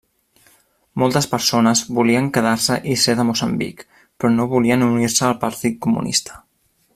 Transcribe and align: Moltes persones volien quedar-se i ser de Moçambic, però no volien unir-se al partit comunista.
Moltes 1.01 1.27
persones 1.33 1.83
volien 1.99 2.29
quedar-se 2.37 2.77
i 2.93 2.97
ser 3.03 3.15
de 3.19 3.27
Moçambic, 3.29 3.85
però 4.01 4.33
no 4.39 4.49
volien 4.55 4.87
unir-se 4.87 5.29
al 5.29 5.39
partit 5.45 5.79
comunista. 5.89 6.43